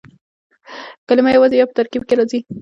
[1.07, 2.39] کلیمه یوازي یا په ترکیب کښي راځي.